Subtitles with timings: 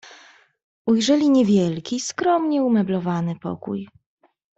[0.85, 3.87] "Ujrzeli niewielki, skromnie umeblowany pokój."